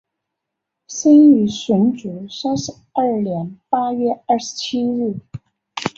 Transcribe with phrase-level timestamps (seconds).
[0.87, 5.17] 生于纯祖三十二年八月二十七日。